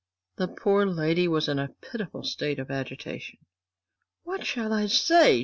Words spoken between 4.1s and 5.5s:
"What shall I say?"